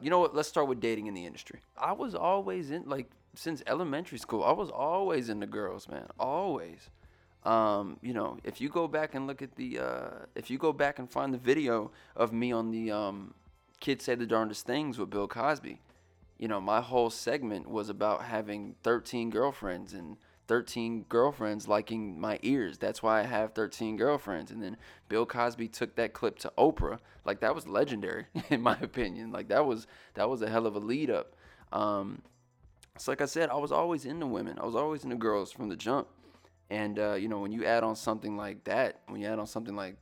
[0.00, 0.34] You know what?
[0.34, 1.60] Let's start with dating in the industry.
[1.76, 4.44] I was always in like since elementary school.
[4.44, 6.06] I was always into girls, man.
[6.18, 6.90] Always.
[7.44, 10.72] Um, you know, if you go back and look at the, uh, if you go
[10.72, 13.34] back and find the video of me on the um,
[13.80, 15.80] "Kids Say the Darndest Things" with Bill Cosby,
[16.38, 20.16] you know, my whole segment was about having 13 girlfriends and
[20.48, 22.78] 13 girlfriends liking my ears.
[22.78, 24.50] That's why I have 13 girlfriends.
[24.50, 24.76] And then
[25.08, 26.98] Bill Cosby took that clip to Oprah.
[27.24, 29.32] Like that was legendary in my opinion.
[29.32, 31.34] Like that was that was a hell of a lead up.
[31.72, 32.22] Um,
[32.98, 34.58] so like I said, I was always into women.
[34.58, 36.08] I was always into girls from the jump.
[36.70, 39.46] And uh, you know, when you add on something like that, when you add on
[39.46, 39.96] something like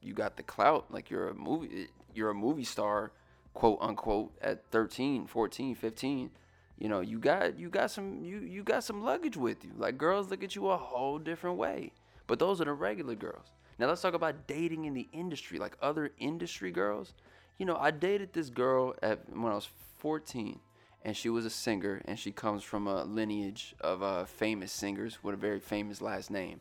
[0.00, 3.12] you got the clout, like you're a movie you're a movie star,
[3.54, 6.30] quote unquote, at 13, 14, 15
[6.78, 9.72] you know you got you got some you you got some luggage with you.
[9.76, 11.92] Like girls look at you a whole different way.
[12.26, 13.46] But those are the regular girls.
[13.78, 17.14] Now let's talk about dating in the industry like other industry girls.
[17.58, 19.68] You know i dated this girl at when i was
[19.98, 20.60] 14
[21.02, 25.22] and she was a singer and she comes from a lineage of uh, famous singers
[25.22, 26.60] with a very famous last name.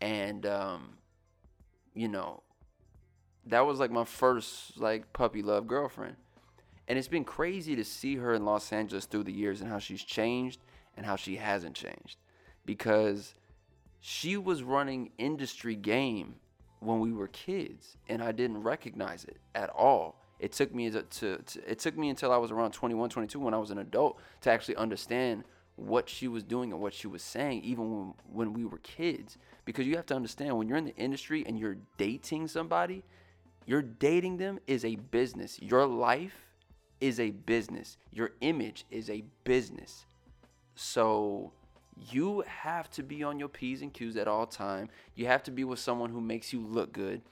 [0.00, 0.98] And um,
[1.94, 2.42] you know
[3.46, 6.16] that was like my first like puppy love girlfriend
[6.88, 9.78] and it's been crazy to see her in Los Angeles through the years and how
[9.78, 10.60] she's changed
[10.96, 12.16] and how she hasn't changed.
[12.64, 13.34] Because
[14.00, 16.36] she was running industry game
[16.80, 20.24] when we were kids and I didn't recognize it at all.
[20.38, 23.38] It took me to, to, to, it took me until I was around 21, 22
[23.38, 25.44] when I was an adult to actually understand
[25.76, 29.36] what she was doing and what she was saying even when, when we were kids
[29.64, 33.02] because you have to understand when you're in the industry and you're dating somebody,
[33.66, 35.60] you're dating them is a business.
[35.60, 36.47] Your life
[37.00, 37.96] is a business.
[38.12, 40.04] Your image is a business.
[40.74, 41.52] So
[42.10, 44.88] you have to be on your P's and Q's at all time.
[45.14, 47.22] You have to be with someone who makes you look good.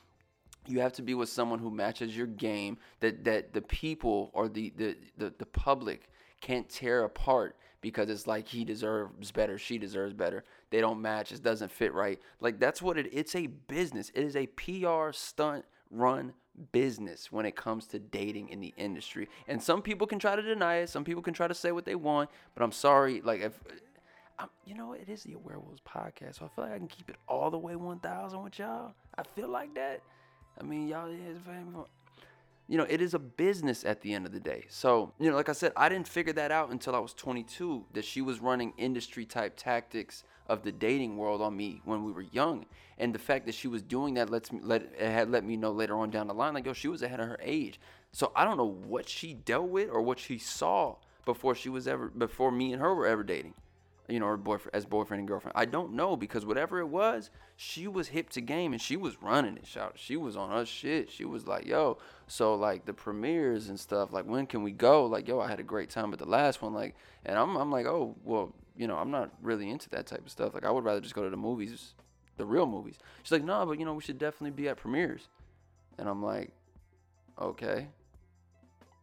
[0.67, 4.48] You have to be with someone who matches your game that that the people or
[4.48, 6.08] the the the, the public
[6.41, 10.45] can't tear apart because it's like he deserves better, she deserves better.
[10.70, 12.19] They don't match, it doesn't fit right.
[12.41, 14.11] Like that's what it it's a business.
[14.14, 16.33] It is a PR stunt run
[16.72, 19.28] business when it comes to dating in the industry.
[19.48, 20.89] And some people can try to deny it.
[20.89, 22.30] Some people can try to say what they want.
[22.55, 23.52] But I'm sorry, like if
[24.39, 27.08] I'm, you know, it is the AwareWolvvves podcast, so I feel like I can keep
[27.08, 28.92] it all the way 1,000 with y'all.
[29.16, 30.02] I feel like that.
[30.61, 31.39] I mean, y'all is
[32.68, 34.64] you know, it is a business at the end of the day.
[34.68, 37.86] So, you know, like I said, I didn't figure that out until I was 22
[37.92, 42.12] that she was running industry type tactics of the dating world on me when we
[42.12, 42.67] were young.
[42.98, 45.57] And the fact that she was doing that lets me let it had let me
[45.57, 47.80] know later on down the line, like yo, she was ahead of her age.
[48.12, 51.86] So I don't know what she dealt with or what she saw before she was
[51.86, 53.55] ever before me and her were ever dating
[54.08, 55.52] you know, boyfriend as boyfriend and girlfriend.
[55.57, 59.20] I don't know because whatever it was, she was hip to game and she was
[59.20, 59.67] running it.
[59.67, 61.11] Shout, she was on her shit.
[61.11, 61.98] She was like, yo.
[62.28, 65.07] So like the premieres and stuff, like when can we go?
[65.07, 66.73] Like yo, I had a great time at the last one.
[66.73, 70.25] Like, and I'm I'm like, oh well, you know, I'm not really into that type
[70.25, 70.55] of stuff.
[70.55, 71.95] Like I would rather just go to the movies,
[72.37, 72.97] the real movies.
[73.23, 75.29] She's like, no, but you know, we should definitely be at premieres.
[75.98, 76.51] And I'm like,
[77.41, 77.89] okay,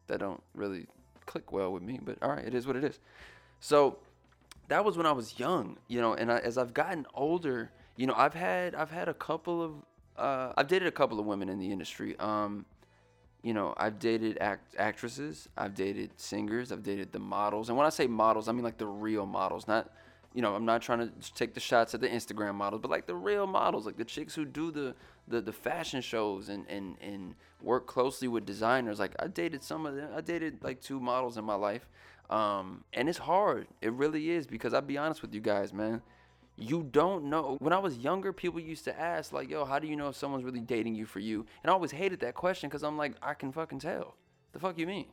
[0.08, 0.88] that don't really
[1.26, 3.00] click well with me, but all right, it is what it is.
[3.60, 3.98] So
[4.68, 8.08] that was when I was young, you know, and I, as I've gotten older, you
[8.08, 9.74] know, I've had I've had a couple of
[10.18, 12.18] uh, I've dated a couple of women in the industry.
[12.20, 12.66] Um,
[13.44, 17.86] you know, I've dated act- actresses, I've dated singers, I've dated the models, and when
[17.86, 19.92] I say models, I mean like the real models, not
[20.34, 23.06] you know, I'm not trying to take the shots at the Instagram models, but like
[23.06, 24.96] the real models, like the chicks who do the
[25.28, 29.00] the, the fashion shows and, and and work closely with designers.
[29.00, 30.10] Like I dated some of them.
[30.16, 31.88] I dated like two models in my life.
[32.30, 33.68] Um, and it's hard.
[33.82, 36.02] It really is because I'll be honest with you guys, man.
[36.56, 37.58] You don't know.
[37.60, 40.16] When I was younger, people used to ask, like, yo, how do you know if
[40.16, 41.46] someone's really dating you for you?
[41.64, 44.16] And I always hated that question because I'm like, I can fucking tell.
[44.52, 45.08] The fuck you mean?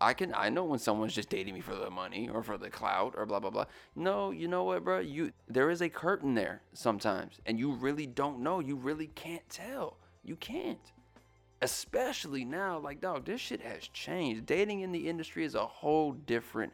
[0.00, 2.70] I can I know when someone's just dating me for the money or for the
[2.70, 3.66] clout or blah blah blah.
[3.94, 4.98] No, you know what, bro?
[4.98, 8.58] You there is a curtain there sometimes, and you really don't know.
[8.58, 9.98] You really can't tell.
[10.24, 10.92] You can't
[11.62, 14.44] especially now, like, dog, this shit has changed.
[14.44, 16.72] Dating in the industry is a whole different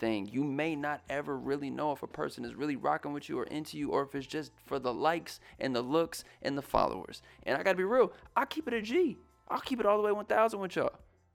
[0.00, 0.28] thing.
[0.32, 3.44] You may not ever really know if a person is really rocking with you or
[3.44, 7.22] into you, or if it's just for the likes and the looks and the followers.
[7.44, 9.18] And I gotta be real, I keep it a G.
[9.48, 10.92] I'll keep it all the way 1000 with y'all.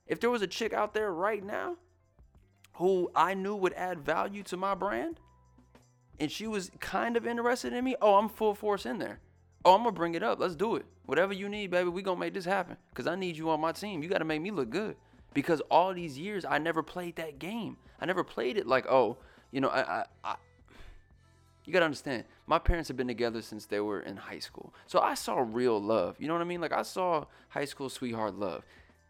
[0.08, 1.78] If there was a chick out there right now
[2.74, 5.20] who I knew would add value to my brand,
[6.20, 9.20] and she was kind of interested in me, oh, I'm full force in there.
[9.64, 10.40] Oh, I'm gonna bring it up.
[10.40, 10.86] Let's do it.
[11.06, 12.78] Whatever you need, baby, we gonna make this happen.
[12.94, 14.04] Cause I need you on my team.
[14.04, 14.96] You gotta make me look good.
[15.36, 17.78] Because all these years I never played that game.
[18.02, 19.18] I never played it like, oh,
[19.52, 20.36] you know, I, I, I
[21.66, 24.74] you gotta understand, my parents have been together since they were in high school.
[24.86, 26.16] So I saw real love.
[26.20, 26.62] You know what I mean?
[26.62, 28.64] Like I saw high school sweetheart love.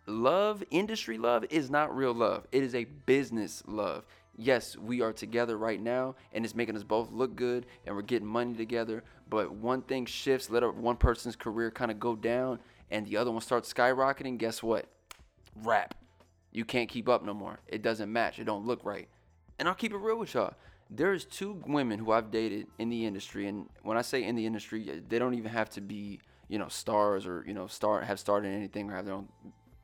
[0.08, 2.48] love, industry love, is not real love.
[2.52, 4.06] It is a business love.
[4.38, 8.02] Yes, we are together right now, and it's making us both look good, and we're
[8.02, 9.04] getting money together.
[9.30, 12.60] But one thing shifts, let one person's career kind of go down,
[12.92, 14.38] and the other one starts skyrocketing.
[14.38, 14.88] Guess what?
[15.64, 15.96] Rap.
[16.56, 17.60] You can't keep up no more.
[17.68, 18.40] It doesn't match.
[18.40, 19.10] It don't look right.
[19.60, 20.54] And I'll keep it real with y'all.
[20.90, 24.46] There's two women who I've dated in the industry, and when I say in the
[24.46, 28.22] industry, they don't even have to be, you know, stars or you know, start have
[28.22, 29.28] started anything or have their own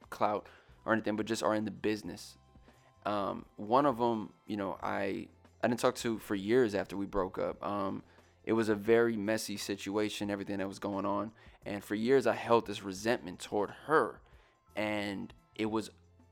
[0.10, 0.48] clout
[0.86, 2.38] or anything, but just are in the business.
[3.06, 5.28] Um, one of them, you know, I
[5.62, 7.62] I didn't talk to for years after we broke up.
[7.66, 8.02] Um,
[8.46, 11.32] it was a very messy situation, everything that was going on,
[11.66, 14.22] and for years I held this resentment toward her,
[14.78, 15.90] and it was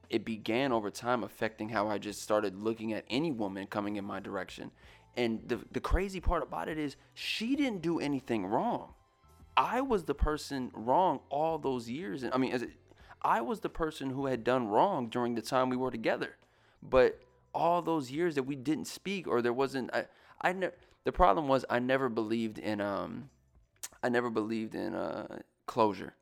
[0.10, 4.06] it began over time affecting how I just started looking at any woman coming in
[4.06, 4.72] my direction.
[5.16, 8.94] And the the crazy part about it is she didn't do anything wrong.
[9.58, 12.24] I was the person wrong all those years.
[12.24, 12.70] And I mean, it,
[13.22, 16.36] I was the person who had done wrong during the time we were together.
[16.82, 17.20] But
[17.54, 20.06] all those years that we didn't speak or there wasn't I
[20.42, 20.54] I
[21.04, 23.30] the problem was I never believed in um
[24.02, 26.16] I never believed in uh closure.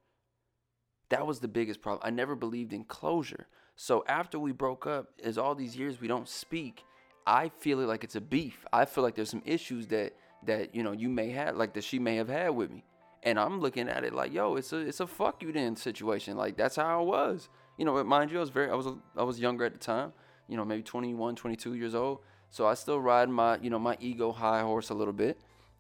[1.10, 2.02] That was the biggest problem.
[2.06, 3.48] I never believed in closure.
[3.78, 6.84] So after we broke up, as all these years we don't speak,
[7.28, 8.66] I feel it like it's a beef.
[8.74, 10.14] I feel like there's some issues that
[10.48, 12.84] that you know you may have, like that she may have had with me,
[13.22, 16.36] and I'm looking at it like, yo, it's a it's a fuck you then situation.
[16.36, 17.50] Like that's how I was.
[17.78, 20.12] You know, mind you, I was very I was I was younger at the time.
[20.48, 22.20] You know, maybe 21, 22 years old.
[22.50, 25.40] So I still ride my you know my ego high horse a little bit.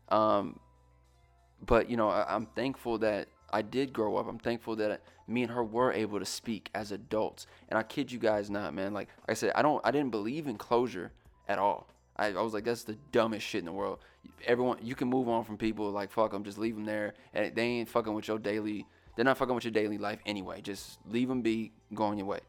[0.09, 0.59] Um,
[1.65, 4.27] but you know, I, I'm thankful that I did grow up.
[4.27, 7.47] I'm thankful that me and her were able to speak as adults.
[7.69, 8.93] And I kid you guys not, man.
[8.93, 11.11] Like, like I said, I don't, I didn't believe in closure
[11.47, 11.87] at all.
[12.15, 13.99] I, I was like, that's the dumbest shit in the world.
[14.45, 15.91] Everyone, you can move on from people.
[15.91, 18.85] Like, fuck them, just leave them there, and they ain't fucking with your daily.
[19.15, 20.61] They're not fucking with your daily life anyway.
[20.61, 22.39] Just leave them be, go on your way.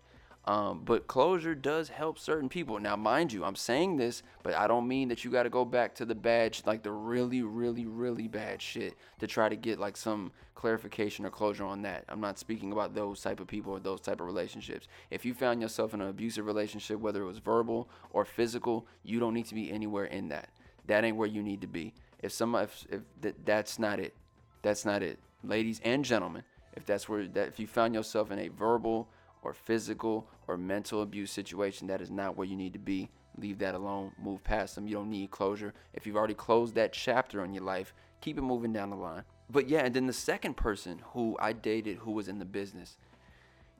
[0.48, 2.80] Um, but closure does help certain people.
[2.80, 5.62] Now, mind you, I'm saying this, but I don't mean that you got to go
[5.62, 9.78] back to the bad, like the really, really, really bad shit to try to get
[9.78, 12.06] like some clarification or closure on that.
[12.08, 14.88] I'm not speaking about those type of people or those type of relationships.
[15.10, 19.20] If you found yourself in an abusive relationship, whether it was verbal or physical, you
[19.20, 20.48] don't need to be anywhere in that.
[20.86, 21.92] That ain't where you need to be.
[22.22, 24.14] If some, if, if that, that's not it,
[24.62, 26.42] that's not it, ladies and gentlemen.
[26.72, 29.08] If that's where that, if you found yourself in a verbal
[29.42, 33.08] or physical or mental abuse situation, that is not where you need to be.
[33.36, 34.12] Leave that alone.
[34.20, 34.88] Move past them.
[34.88, 35.72] You don't need closure.
[35.94, 39.22] If you've already closed that chapter in your life, keep it moving down the line.
[39.50, 42.98] But yeah, and then the second person who I dated who was in the business,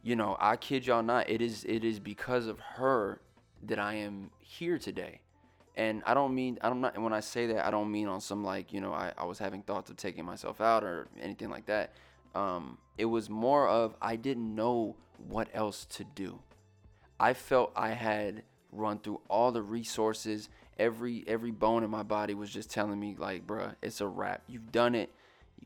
[0.03, 3.21] you know, I kid y'all not, it is it is because of her
[3.65, 5.21] that I am here today.
[5.77, 8.21] And I don't mean I'm not not when I say that I don't mean on
[8.21, 11.51] some like, you know, I, I was having thoughts of taking myself out or anything
[11.51, 11.93] like that.
[12.35, 14.97] Um, it was more of I didn't know
[15.29, 16.41] what else to do.
[17.21, 18.43] I felt I had
[18.73, 20.49] run through all the resources.
[20.79, 24.43] Every every bone in my body was just telling me like, bruh, it's a wrap.
[24.47, 25.13] You've done it.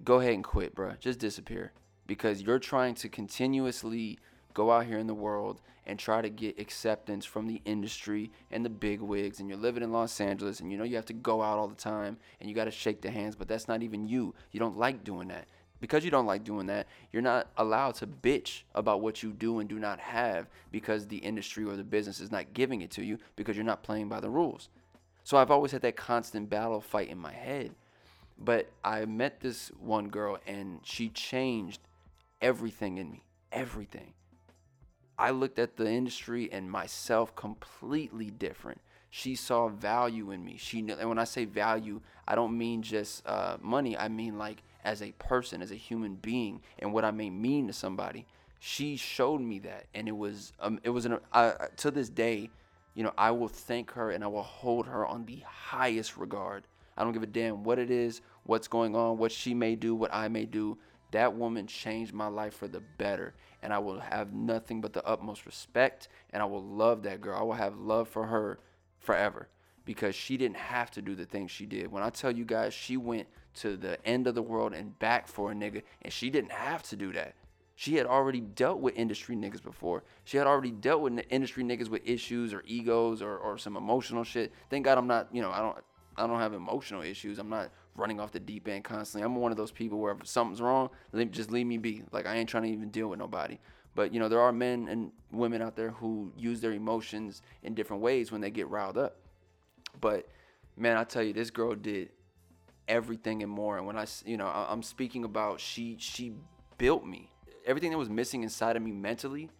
[0.04, 0.98] Go ahead and quit, bruh.
[0.98, 1.72] Just disappear
[2.06, 4.18] because you're trying to continuously
[4.54, 8.64] go out here in the world and try to get acceptance from the industry and
[8.64, 11.12] the big wigs and you're living in Los Angeles and you know you have to
[11.12, 13.82] go out all the time and you got to shake the hands but that's not
[13.82, 14.34] even you.
[14.52, 15.46] You don't like doing that
[15.82, 19.58] because you don't like doing that, you're not allowed to bitch about what you do
[19.58, 23.05] and do not have because the industry or the business is not giving it to
[23.05, 24.69] you because you're not playing by the rules.
[25.24, 27.72] So I've always had that constant battle fight in my head.
[28.39, 31.81] But I met this one girl and she changed
[32.41, 33.24] everything in me.
[33.51, 34.15] Everything.
[35.19, 38.81] I looked at the industry and myself completely different.
[39.10, 40.58] She saw value in me.
[40.58, 43.98] She and when I say value, I don't mean just uh, money.
[43.98, 47.67] I mean like as a person, as a human being, and what I may mean
[47.67, 48.27] to somebody.
[48.58, 51.19] She showed me that, and it was um, it was an
[51.77, 52.51] to this day,
[52.94, 56.65] you know, I will thank her and I will hold her on the highest regard.
[56.96, 59.94] I don't give a damn what it is, what's going on, what she may do,
[59.94, 60.79] what I may do.
[61.10, 65.05] That woman changed my life for the better, and I will have nothing but the
[65.06, 67.39] utmost respect, and I will love that girl.
[67.39, 68.60] I will have love for her
[68.98, 69.48] forever
[69.84, 71.91] because she didn't have to do the things she did.
[71.91, 75.28] When I tell you guys, she went to the end of the world and back
[75.28, 77.34] for a nigga, and she didn't have to do that.
[77.74, 80.04] She had already dealt with industry niggas before.
[80.24, 84.24] She had already dealt with industry niggas with issues or egos or, or some emotional
[84.24, 84.52] shit.
[84.70, 85.76] Thank God I'm not, you know, I don't
[86.16, 87.38] I don't have emotional issues.
[87.38, 89.24] I'm not running off the deep end constantly.
[89.24, 90.90] I'm one of those people where if something's wrong,
[91.30, 92.02] just leave me be.
[92.12, 93.58] Like I ain't trying to even deal with nobody.
[93.94, 97.74] But you know, there are men and women out there who use their emotions in
[97.74, 99.16] different ways when they get riled up.
[100.00, 100.28] But
[100.76, 102.10] man, I tell you, this girl did
[102.89, 103.79] everything and more.
[103.79, 106.34] And when I, you know, I'm speaking about she she
[106.79, 107.31] built me.
[107.65, 109.51] Everything that was missing inside of me mentally,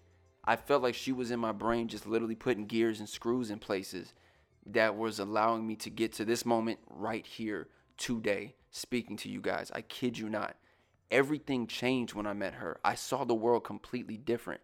[0.45, 3.59] I felt like she was in my brain, just literally putting gears and screws in
[3.59, 4.12] places
[4.67, 9.41] that was allowing me to get to this moment right here today, speaking to you
[9.41, 9.71] guys.
[9.75, 10.57] I kid you not.
[11.11, 12.79] Everything changed when I met her.
[12.85, 14.61] I saw the world completely different.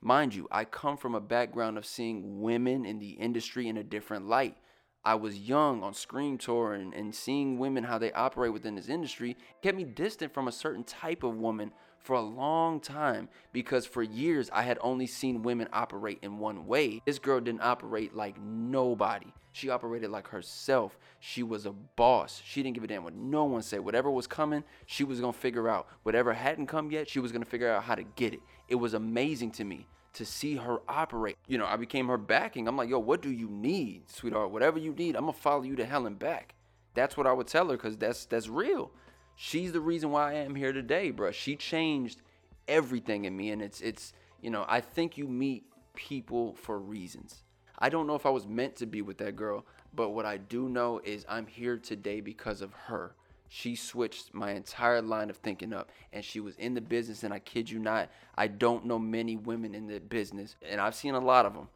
[0.00, 3.84] Mind you, I come from a background of seeing women in the industry in a
[3.84, 4.56] different light.
[5.04, 8.88] I was young on Scream Tour and, and seeing women how they operate within this
[8.88, 13.84] industry kept me distant from a certain type of woman for a long time because
[13.84, 17.02] for years I had only seen women operate in one way.
[17.04, 19.32] This girl didn't operate like nobody.
[19.52, 20.96] She operated like herself.
[21.18, 22.40] She was a boss.
[22.44, 23.80] She didn't give a damn what no one said.
[23.80, 25.88] Whatever was coming, she was gonna figure out.
[26.04, 28.40] Whatever hadn't come yet, she was gonna figure out how to get it.
[28.68, 31.36] It was amazing to me to see her operate.
[31.46, 32.68] You know, I became her backing.
[32.68, 34.50] I'm like, yo, what do you need, sweetheart?
[34.50, 36.54] Whatever you need, I'm gonna follow you to hell and back.
[36.94, 38.90] That's what I would tell her, cause that's that's real.
[39.36, 41.32] She's the reason why I am here today, bro.
[41.32, 42.20] She changed
[42.68, 45.64] everything in me, and it's it's you know, I think you meet
[45.94, 47.42] people for reasons.
[47.78, 49.64] I don't know if I was meant to be with that girl,
[49.94, 53.14] but what I do know is I'm here today because of her
[53.54, 57.34] she switched my entire line of thinking up and she was in the business and
[57.34, 61.12] i kid you not i don't know many women in the business and i've seen
[61.12, 61.68] a lot of them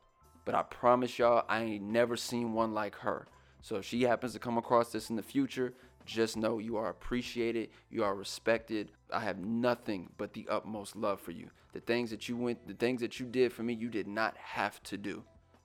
[0.47, 3.27] but i promise y'all i ain't never seen one like her.
[3.61, 5.75] So if she happens to come across this in the future
[6.07, 8.91] just know you are appreciated you are respected.
[9.13, 11.51] I have nothing but the utmost love for you.
[11.75, 14.35] The things that you went the things that you did for me you did not
[14.39, 15.25] have to do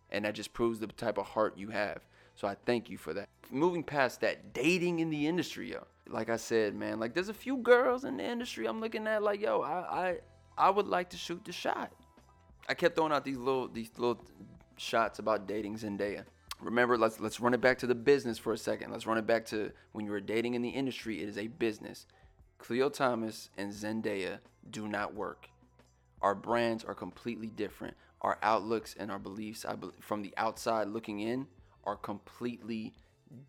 [0.10, 2.02] and that just proves the type of heart you have
[2.36, 6.30] so i thank you for that moving past that dating in the industry yo like
[6.30, 9.42] I said, man, like there's a few girls in the industry I'm looking at like,
[9.42, 9.72] yo, I
[10.10, 10.18] I
[10.58, 11.92] I would like to shoot the shot.
[12.70, 14.24] I kept throwing out these little these little
[14.78, 16.26] shots about dating Zendaya.
[16.60, 18.92] Remember, let's let's run it back to the business for a second.
[18.92, 21.22] Let's run it back to when you were dating in the industry.
[21.22, 22.06] It is a business.
[22.60, 25.50] Khleo Thomas and Zendaya do not work.
[26.22, 27.96] Our brands are completely different.
[28.22, 31.48] Our outlooks and our beliefs, I be, from the outside looking in,
[31.84, 32.94] are completely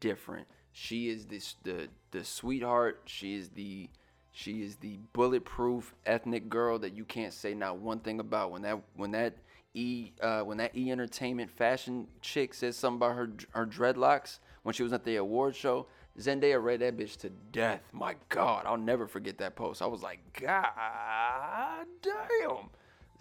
[0.01, 0.47] different.
[0.73, 3.03] She is this the the sweetheart.
[3.07, 3.91] She is the
[4.33, 8.51] she is the bulletproof ethnic girl that you can't say not one thing about.
[8.51, 9.37] When that when that
[9.75, 14.73] E uh, when that E Entertainment fashion chick says something about her her dreadlocks when
[14.75, 15.87] she was at the award show,
[16.19, 17.81] Zendaya read that bitch to death.
[17.93, 19.83] My God, I'll never forget that post.
[19.83, 22.71] I was like, God damn.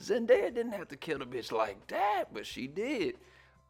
[0.01, 3.15] Zendaya didn't have to kill the bitch like that, but she did.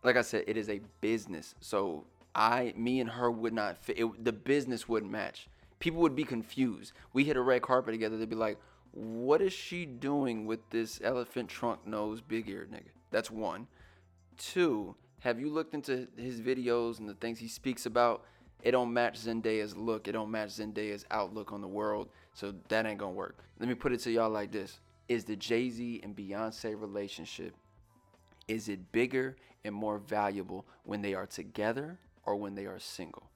[0.04, 1.56] Like I said, it is a business.
[1.60, 4.00] So I, me and her would not fit.
[4.00, 5.48] It, the business wouldn't match.
[5.80, 6.94] People would be confused.
[7.14, 8.18] We hit a red carpet together.
[8.18, 8.60] They'd be like,
[8.92, 13.68] "What is she doing with this elephant trunk nose, big ear nigga?" That's one.
[14.38, 18.24] Two, have you looked into his videos and the things he speaks about?
[18.64, 20.08] It don't match Zendaya's look.
[20.08, 22.10] It don't match Zendaya's outlook on the world.
[22.34, 23.38] So that ain't gonna work.
[23.60, 24.80] Let me put it to y'all like this:
[25.10, 27.56] Is the Jay Z and Beyonce relationship
[28.52, 33.30] is it bigger and more valuable when they are together or when they are single.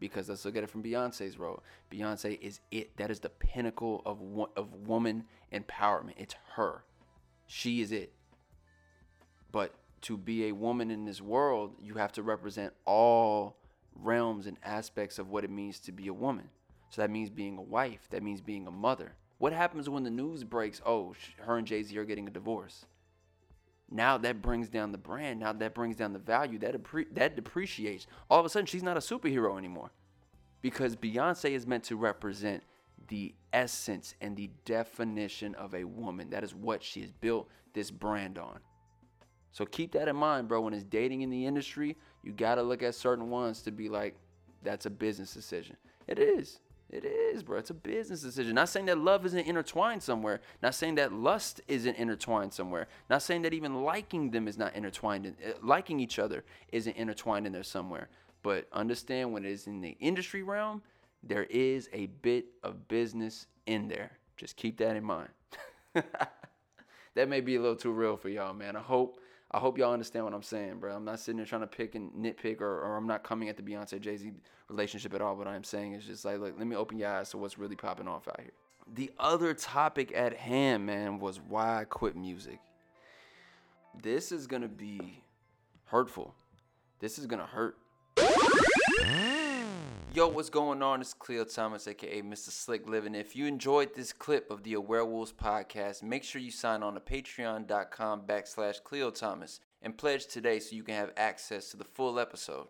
[0.00, 1.62] Because let's look at it from Beyonce's role.
[1.92, 2.96] Beyonce is it.
[2.96, 4.20] That is the pinnacle of
[4.56, 6.14] of woman empowerment.
[6.16, 6.84] It's her.
[7.46, 8.12] She is it.
[9.52, 13.56] But to be a woman in this world, you have to represent all
[13.94, 16.48] realms and aspects of what it means to be a woman.
[16.90, 18.08] So that means being a wife.
[18.10, 19.14] That means being a mother.
[19.38, 20.80] What happens when the news breaks?
[20.84, 22.86] Oh, her and Jay Z are getting a divorce.
[23.90, 25.40] Now that brings down the brand.
[25.40, 26.58] Now that brings down the value.
[26.58, 28.06] That appre- that depreciates.
[28.28, 29.90] All of a sudden, she's not a superhero anymore,
[30.60, 32.62] because Beyonce is meant to represent
[33.08, 36.30] the essence and the definition of a woman.
[36.30, 38.58] That is what she has built this brand on.
[39.52, 40.60] So keep that in mind, bro.
[40.60, 44.14] When it's dating in the industry, you gotta look at certain ones to be like,
[44.62, 45.76] that's a business decision.
[46.06, 46.60] It is.
[46.90, 47.58] It is, bro.
[47.58, 48.54] It's a business decision.
[48.54, 50.40] Not saying that love isn't intertwined somewhere.
[50.62, 52.88] Not saying that lust isn't intertwined somewhere.
[53.10, 55.26] Not saying that even liking them is not intertwined.
[55.26, 58.08] In, uh, liking each other isn't intertwined in there somewhere.
[58.42, 60.82] But understand when it is in the industry realm,
[61.22, 64.12] there is a bit of business in there.
[64.38, 65.28] Just keep that in mind.
[65.94, 68.76] that may be a little too real for y'all, man.
[68.76, 69.18] I hope
[69.50, 70.94] I hope y'all understand what I'm saying, bro.
[70.94, 73.56] I'm not sitting there trying to pick and nitpick, or, or I'm not coming at
[73.56, 74.30] the Beyonce Jay Z
[74.68, 75.36] relationship at all.
[75.36, 77.76] What I'm saying is just like, look, let me open your eyes to what's really
[77.76, 78.52] popping off out here.
[78.94, 82.60] The other topic at hand, man, was why I quit music.
[84.02, 85.22] This is gonna be
[85.86, 86.34] hurtful.
[87.00, 87.76] This is gonna hurt.
[90.18, 91.00] Yo, what's going on?
[91.00, 92.50] It's Khleo Thomas, aka Mr.
[92.50, 93.14] Slick Living.
[93.14, 97.00] If you enjoyed this clip of the AwareWolvvves podcast, make sure you sign on to
[97.00, 102.18] patreon.com backslash Khleo Thomas and pledge today so you can have access to the full
[102.18, 102.66] episode.